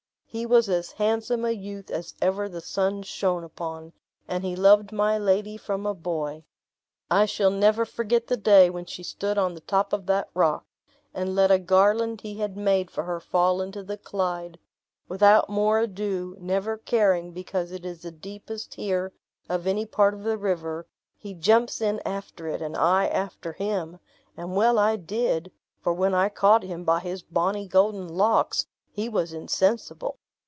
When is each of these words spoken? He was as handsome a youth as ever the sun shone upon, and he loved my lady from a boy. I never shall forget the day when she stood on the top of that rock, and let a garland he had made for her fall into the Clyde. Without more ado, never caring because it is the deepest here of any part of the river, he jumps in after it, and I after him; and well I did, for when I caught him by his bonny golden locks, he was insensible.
He 0.33 0.45
was 0.45 0.69
as 0.69 0.93
handsome 0.93 1.43
a 1.43 1.51
youth 1.51 1.91
as 1.91 2.13
ever 2.21 2.47
the 2.47 2.61
sun 2.61 3.03
shone 3.03 3.43
upon, 3.43 3.91
and 4.29 4.45
he 4.45 4.55
loved 4.55 4.93
my 4.93 5.17
lady 5.17 5.57
from 5.57 5.85
a 5.85 5.93
boy. 5.93 6.45
I 7.09 7.27
never 7.51 7.83
shall 7.83 7.93
forget 7.93 8.27
the 8.27 8.37
day 8.37 8.69
when 8.69 8.85
she 8.85 9.03
stood 9.03 9.37
on 9.37 9.55
the 9.55 9.59
top 9.59 9.91
of 9.91 10.05
that 10.05 10.29
rock, 10.33 10.65
and 11.13 11.35
let 11.35 11.51
a 11.51 11.59
garland 11.59 12.21
he 12.21 12.35
had 12.39 12.55
made 12.55 12.89
for 12.89 13.03
her 13.03 13.19
fall 13.19 13.61
into 13.61 13.83
the 13.83 13.97
Clyde. 13.97 14.57
Without 15.09 15.49
more 15.49 15.79
ado, 15.81 16.37
never 16.39 16.77
caring 16.77 17.33
because 17.33 17.73
it 17.73 17.85
is 17.85 18.03
the 18.03 18.09
deepest 18.11 18.75
here 18.75 19.11
of 19.49 19.67
any 19.67 19.85
part 19.85 20.13
of 20.13 20.23
the 20.23 20.37
river, 20.37 20.87
he 21.17 21.33
jumps 21.33 21.81
in 21.81 21.99
after 22.05 22.47
it, 22.47 22.61
and 22.61 22.77
I 22.77 23.07
after 23.07 23.51
him; 23.51 23.99
and 24.37 24.55
well 24.55 24.79
I 24.79 24.95
did, 24.95 25.51
for 25.81 25.91
when 25.93 26.13
I 26.13 26.29
caught 26.29 26.63
him 26.63 26.85
by 26.85 27.01
his 27.01 27.21
bonny 27.21 27.67
golden 27.67 28.07
locks, 28.07 28.65
he 28.93 29.09
was 29.09 29.33
insensible. 29.33 30.17